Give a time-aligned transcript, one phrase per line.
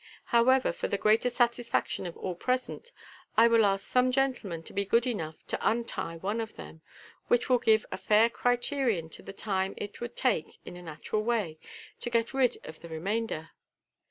[0.33, 2.91] However, for the greater satisfaction of all present,
[3.37, 6.81] I will ask some gentleman to be good enough to untie one of them,
[7.27, 11.21] which will give a fair criterion of the time it would take, in a natural
[11.23, 11.59] way,
[11.99, 13.51] to get rid of the re mainder."